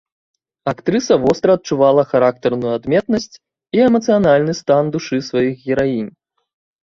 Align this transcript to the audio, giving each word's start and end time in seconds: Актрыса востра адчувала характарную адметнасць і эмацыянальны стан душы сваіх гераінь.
Актрыса 0.71 1.15
востра 1.25 1.51
адчувала 1.57 2.03
характарную 2.13 2.71
адметнасць 2.79 3.35
і 3.79 3.83
эмацыянальны 3.89 4.53
стан 4.61 4.83
душы 4.95 5.17
сваіх 5.29 5.53
гераінь. 5.69 6.11